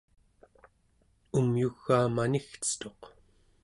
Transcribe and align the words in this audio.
umyugaa 1.39 2.05
manigcetuq 2.15 3.01